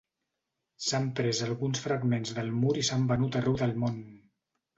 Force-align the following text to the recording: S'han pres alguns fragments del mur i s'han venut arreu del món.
S'han 0.85 1.03
pres 1.19 1.41
alguns 1.47 1.81
fragments 1.83 2.33
del 2.39 2.49
mur 2.63 2.73
i 2.81 2.87
s'han 2.89 3.05
venut 3.13 3.39
arreu 3.43 3.61
del 3.61 3.77
món. 3.87 4.03